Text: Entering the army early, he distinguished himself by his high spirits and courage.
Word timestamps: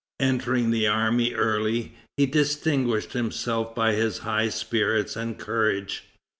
Entering 0.19 0.71
the 0.71 0.87
army 0.87 1.35
early, 1.35 1.93
he 2.17 2.25
distinguished 2.25 3.13
himself 3.13 3.75
by 3.75 3.93
his 3.93 4.17
high 4.25 4.49
spirits 4.49 5.15
and 5.15 5.37
courage. 5.37 6.05